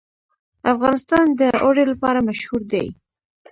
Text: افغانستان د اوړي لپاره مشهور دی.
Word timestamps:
افغانستان 0.73 1.25
د 1.39 1.41
اوړي 1.63 1.83
لپاره 1.91 2.19
مشهور 2.29 2.61
دی. 2.73 2.87